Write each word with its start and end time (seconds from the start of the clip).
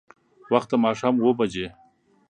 وخت 0.51 0.69
د 0.71 0.73
ماښام 0.83 1.15
اوبه 1.19 1.33
بجې. 1.39 1.67